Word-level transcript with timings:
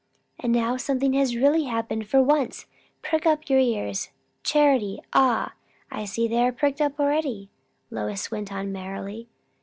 "And 0.39 0.51
now 0.51 0.77
something 0.77 1.13
has 1.13 1.35
really 1.35 1.65
happened 1.65 2.07
for 2.07 2.23
once. 2.23 2.65
Prick 3.03 3.27
up 3.27 3.47
your 3.51 3.59
ears, 3.59 4.09
Charity! 4.41 4.99
Ah, 5.13 5.53
I 5.91 6.05
see 6.05 6.27
they 6.27 6.41
are 6.41 6.51
pricked 6.51 6.81
up 6.81 6.99
already," 6.99 7.51
Lois 7.91 8.31
went 8.31 8.51
on 8.51 8.71
merrily. 8.71 9.27